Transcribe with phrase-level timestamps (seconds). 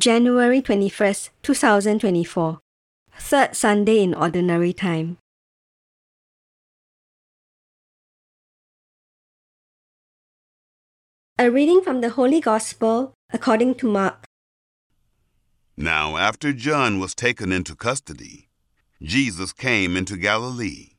[0.00, 2.58] January 21st, 2024,
[3.18, 5.18] third Sunday in Ordinary Time.
[11.38, 14.24] A reading from the Holy Gospel according to Mark.
[15.76, 18.48] Now, after John was taken into custody,
[19.02, 20.92] Jesus came into Galilee,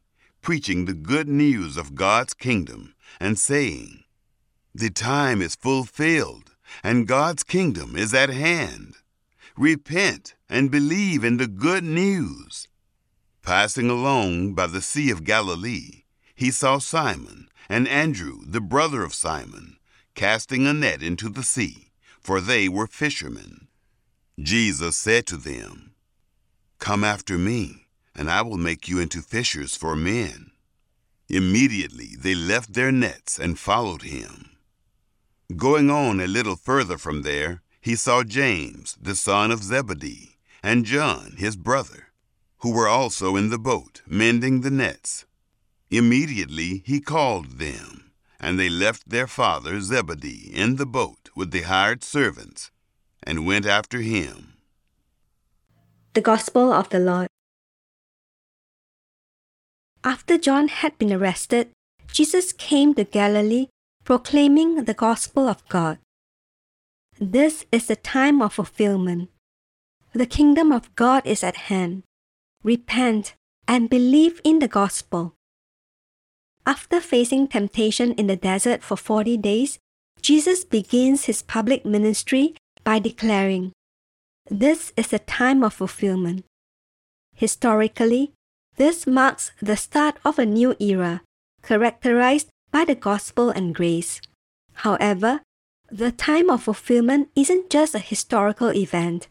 [0.43, 4.03] preaching the good news of God's kingdom and saying,
[4.75, 6.50] The time is fulfilled,
[6.83, 8.95] and God's kingdom is at hand.
[9.57, 12.67] Repent and believe in the good news.
[13.41, 16.03] Passing along by the Sea of Galilee,
[16.35, 19.77] he saw Simon and Andrew, the brother of Simon,
[20.15, 23.67] casting a net into the sea, for they were fishermen.
[24.39, 25.93] Jesus said to them,
[26.79, 30.51] Come after me, and I will make you into fishers for men.
[31.29, 34.50] Immediately they left their nets and followed him.
[35.57, 40.85] Going on a little further from there, he saw James, the son of Zebedee, and
[40.85, 42.09] John, his brother,
[42.59, 45.25] who were also in the boat, mending the nets.
[45.89, 51.61] Immediately he called them, and they left their father Zebedee in the boat with the
[51.61, 52.69] hired servants,
[53.23, 54.53] and went after him.
[56.13, 57.27] The Gospel of the Lord.
[60.03, 61.71] After John had been arrested,
[62.11, 63.67] Jesus came to Galilee
[64.03, 65.99] proclaiming the gospel of God.
[67.19, 69.29] This is the time of fulfillment.
[70.13, 72.03] The kingdom of God is at hand.
[72.63, 73.35] Repent
[73.67, 75.35] and believe in the gospel.
[76.65, 79.79] After facing temptation in the desert for 40 days,
[80.21, 83.71] Jesus begins his public ministry by declaring,
[84.49, 86.45] This is the time of fulfillment.
[87.35, 88.33] Historically,
[88.77, 91.21] this marks the start of a new era,
[91.63, 94.21] characterized by the gospel and grace.
[94.73, 95.41] However,
[95.91, 99.27] the time of fulfillment isn't just a historical event.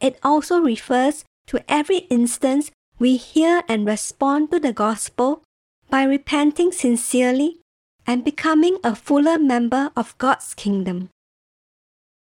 [0.00, 5.42] It also refers to every instance we hear and respond to the gospel
[5.90, 7.60] by repenting sincerely
[8.06, 11.10] and becoming a fuller member of God's kingdom.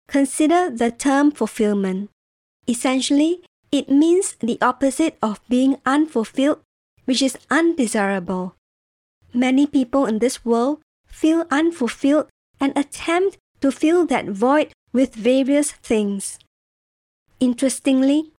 [0.06, 2.10] Consider the term fulfillment.
[2.68, 3.42] Essentially,
[3.72, 6.60] it means the opposite of being unfulfilled,
[7.06, 8.54] which is undesirable.
[9.34, 12.28] Many people in this world feel unfulfilled
[12.60, 16.38] and attempt to fill that void with various things.
[17.40, 18.32] Interestingly,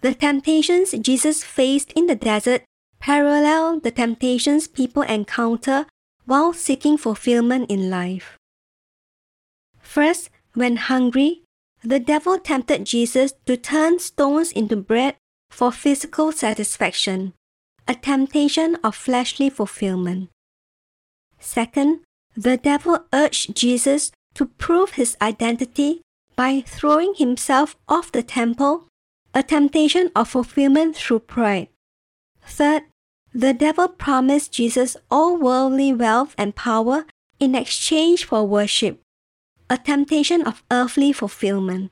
[0.00, 2.62] the temptations Jesus faced in the desert
[3.00, 5.86] parallel the temptations people encounter
[6.24, 8.36] while seeking fulfillment in life.
[9.80, 11.42] First, when hungry,
[11.82, 15.16] the devil tempted Jesus to turn stones into bread
[15.50, 17.32] for physical satisfaction,
[17.88, 20.28] a temptation of fleshly fulfillment.
[21.40, 22.00] Second,
[22.36, 26.02] the devil urged Jesus to prove his identity
[26.36, 28.86] by throwing himself off the temple,
[29.34, 31.68] a temptation of fulfillment through pride.
[32.44, 32.82] Third,
[33.32, 37.06] the devil promised Jesus all worldly wealth and power
[37.40, 39.00] in exchange for worship,
[39.70, 41.90] a temptation of earthly fulfillment.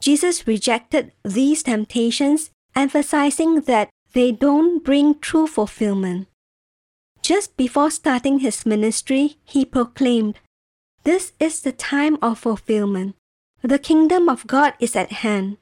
[0.00, 6.28] Jesus rejected these temptations, emphasizing that they don't bring true fulfillment.
[7.22, 10.38] Just before starting his ministry, he proclaimed,
[11.04, 13.16] This is the time of fulfillment.
[13.62, 15.58] The kingdom of God is at hand.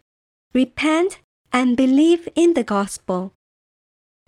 [0.52, 1.18] Repent
[1.52, 3.32] and believe in the gospel.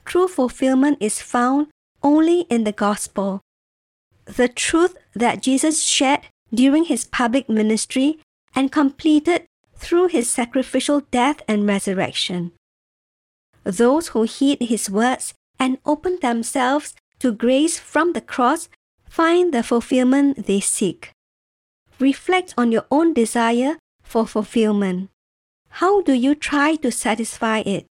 [0.04, 1.68] True fulfillment is found
[2.02, 3.40] only in the gospel.
[4.24, 6.20] The truth that Jesus shared
[6.52, 8.20] during his public ministry
[8.54, 9.44] and completed
[9.76, 12.52] through his sacrificial death and resurrection.
[13.68, 18.70] Those who heed his words and open themselves to grace from the cross
[19.10, 21.12] find the fulfillment they seek.
[21.98, 25.10] Reflect on your own desire for fulfillment.
[25.68, 27.84] How do you try to satisfy it?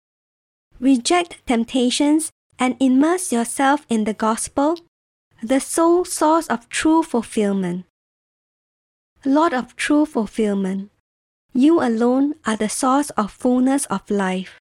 [0.78, 4.78] Reject temptations and immerse yourself in the gospel,
[5.42, 7.84] the sole source of true fulfillment.
[9.24, 10.92] Lord of true fulfillment,
[11.52, 14.60] you alone are the source of fullness of life.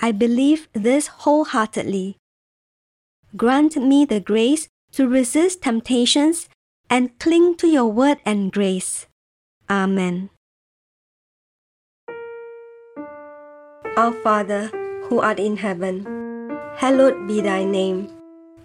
[0.00, 2.16] I believe this wholeheartedly.
[3.36, 6.48] Grant me the grace to resist temptations
[6.88, 9.06] and cling to your word and grace.
[9.68, 10.30] Amen.
[13.96, 14.66] Our Father,
[15.04, 16.06] who art in heaven,
[16.76, 18.08] hallowed be thy name.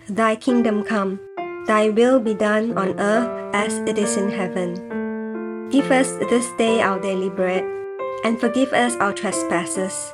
[0.08, 1.20] Thy kingdom come,
[1.68, 5.70] thy will be done on earth as it is in heaven.
[5.70, 7.66] Give us this day our daily bread,
[8.24, 10.14] and forgive us our trespasses,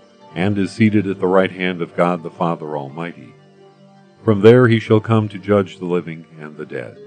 [0.35, 3.33] and is seated at the right hand of God the Father Almighty.
[4.23, 6.97] From there he shall come to judge the living and the dead.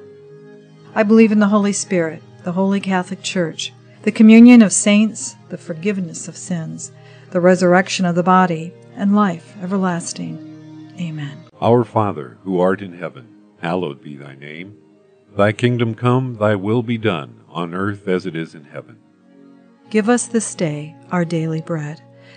[0.94, 3.72] I believe in the Holy Spirit, the Holy Catholic Church,
[4.02, 6.92] the communion of saints, the forgiveness of sins,
[7.30, 10.92] the resurrection of the body, and life everlasting.
[11.00, 11.38] Amen.
[11.60, 13.28] Our Father, who art in heaven,
[13.60, 14.76] hallowed be thy name.
[15.36, 18.98] Thy kingdom come, thy will be done, on earth as it is in heaven.
[19.90, 22.02] Give us this day our daily bread,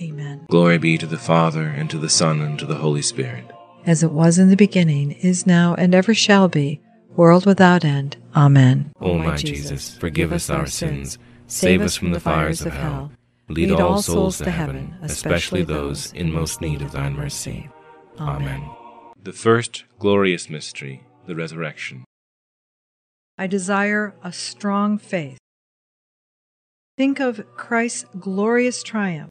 [0.00, 0.46] Amen.
[0.50, 3.44] Glory be to the Father, and to the Son, and to the Holy Spirit.
[3.86, 6.80] As it was in the beginning, is now, and ever shall be,
[7.16, 8.16] world without end.
[8.34, 8.92] Amen.
[9.00, 13.12] O my Jesus, forgive us our sins, save us from the fires of hell,
[13.48, 17.68] lead all souls to heaven, especially those in most need of thine mercy.
[18.18, 18.68] Amen.
[19.22, 22.04] The first glorious mystery, the resurrection.
[23.38, 25.38] I desire a strong faith.
[26.96, 29.30] Think of Christ's glorious triumph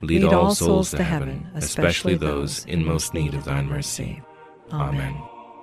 [0.00, 4.22] lead all souls to heaven, especially those in most need of thine mercy.
[4.72, 5.16] Amen.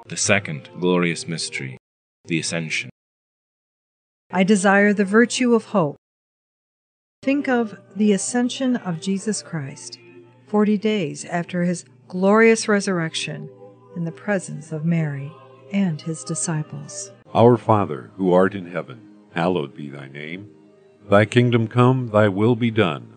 [0.07, 1.77] The second glorious mystery,
[2.25, 2.89] the Ascension.
[4.31, 5.95] I desire the virtue of hope.
[7.23, 9.99] Think of the ascension of Jesus Christ,
[10.47, 13.49] 40 days after his glorious resurrection,
[13.95, 15.31] in the presence of Mary
[15.71, 17.11] and his disciples.
[17.33, 19.01] Our Father, who art in heaven,
[19.33, 20.49] hallowed be thy name.
[21.09, 23.16] Thy kingdom come, thy will be done,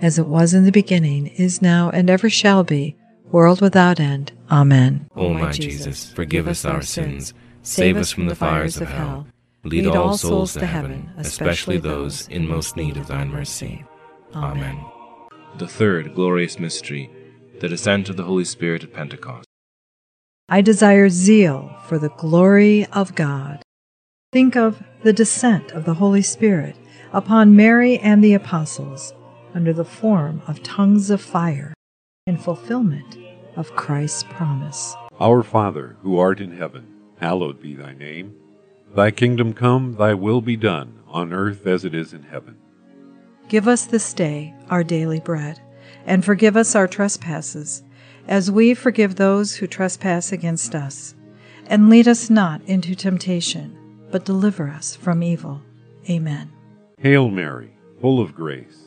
[0.00, 2.96] As it was in the beginning, is now, and ever shall be,
[3.32, 4.32] world without end.
[4.50, 5.08] Amen.
[5.16, 9.26] O my Jesus, forgive us our sins, save us from the fires of hell,
[9.64, 13.84] lead all souls to heaven, especially those in most need of thine mercy.
[14.34, 14.78] Amen.
[15.56, 17.10] The third glorious mystery,
[17.60, 19.46] the descent of the Holy Spirit at Pentecost.
[20.48, 23.62] I desire zeal for the glory of God.
[24.32, 26.76] Think of the descent of the Holy Spirit
[27.12, 29.14] upon Mary and the apostles
[29.56, 31.72] under the form of tongues of fire
[32.26, 33.16] in fulfillment
[33.56, 34.94] of Christ's promise.
[35.18, 36.86] Our Father, who art in heaven,
[37.18, 38.36] hallowed be thy name.
[38.94, 42.58] Thy kingdom come, thy will be done, on earth as it is in heaven.
[43.48, 45.58] Give us this day our daily bread,
[46.04, 47.82] and forgive us our trespasses,
[48.28, 51.14] as we forgive those who trespass against us.
[51.66, 53.74] And lead us not into temptation,
[54.10, 55.62] but deliver us from evil.
[56.10, 56.52] Amen.
[56.98, 57.72] Hail Mary,
[58.02, 58.86] full of grace,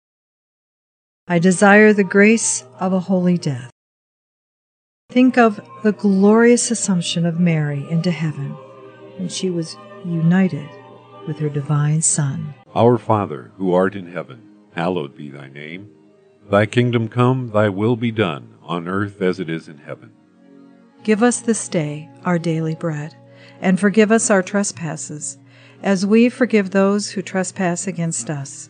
[1.31, 3.71] I desire the grace of a holy death.
[5.09, 8.49] Think of the glorious assumption of Mary into heaven
[9.15, 10.67] when she was united
[11.25, 12.53] with her divine Son.
[12.75, 14.41] Our Father, who art in heaven,
[14.75, 15.89] hallowed be thy name.
[16.49, 20.11] Thy kingdom come, thy will be done, on earth as it is in heaven.
[21.05, 23.15] Give us this day our daily bread,
[23.61, 25.37] and forgive us our trespasses,
[25.81, 28.69] as we forgive those who trespass against us.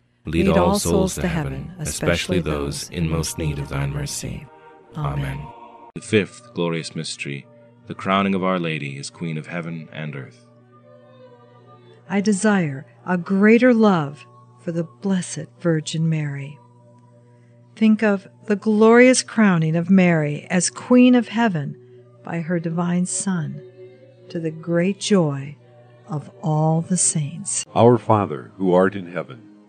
[0.25, 4.45] lead all souls to heaven, especially those in most need of thine mercy.
[4.95, 5.45] Amen.
[5.95, 7.45] The fifth glorious mystery,
[7.87, 10.45] the crowning of Our Lady as Queen of heaven and earth.
[12.09, 14.25] I desire a greater love
[14.59, 16.59] for the Blessed Virgin Mary.
[17.75, 21.77] Think of the glorious crowning of Mary as Queen of Heaven
[22.23, 23.61] by her divine Son,
[24.29, 25.55] to the great joy
[26.07, 27.65] of all the saints.
[27.73, 29.41] Our Father, who art in heaven,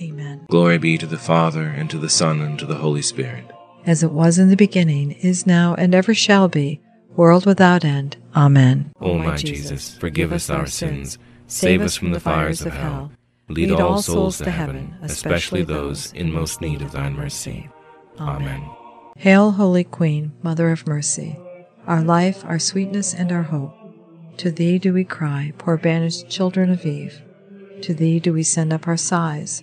[0.00, 0.46] Amen.
[0.50, 3.44] Glory be to the Father, and to the Son, and to the Holy Spirit.
[3.86, 6.80] As it was in the beginning, is now, and ever shall be,
[7.16, 8.16] world without end.
[8.34, 8.92] Amen.
[9.00, 13.12] O my Jesus, forgive us our sins, save us from the fires of hell,
[13.48, 17.68] lead all souls to heaven, especially those in most need of thine mercy.
[18.18, 18.68] Amen.
[19.16, 21.38] Hail, Holy Queen, Mother of Mercy,
[21.86, 23.74] our life, our sweetness, and our hope.
[24.38, 27.22] To thee do we cry, poor banished children of Eve.
[27.82, 29.62] To thee do we send up our sighs,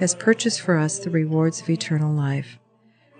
[0.00, 2.58] has purchased for us the rewards of eternal life,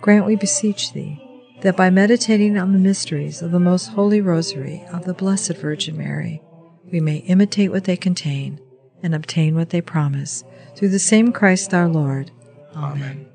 [0.00, 1.22] grant, we beseech thee,
[1.60, 5.98] that by meditating on the mysteries of the most holy rosary of the Blessed Virgin
[5.98, 6.42] Mary,
[6.90, 8.58] we may imitate what they contain
[9.02, 10.42] and obtain what they promise,
[10.74, 12.30] through the same Christ our Lord.
[12.74, 13.26] Amen.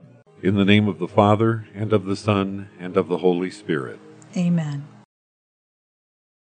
[0.41, 3.99] In the name of the Father, and of the Son, and of the Holy Spirit.
[4.35, 4.87] Amen.